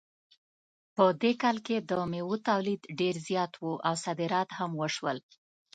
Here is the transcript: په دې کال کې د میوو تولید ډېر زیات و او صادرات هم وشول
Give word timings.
په 0.95 1.03
دې 1.21 1.31
کال 1.41 1.57
کې 1.67 1.77
د 1.89 1.91
میوو 2.11 2.35
تولید 2.49 2.81
ډېر 2.99 3.15
زیات 3.27 3.53
و 3.63 3.65
او 3.87 3.93
صادرات 4.05 4.49
هم 4.59 4.71
وشول 4.81 5.17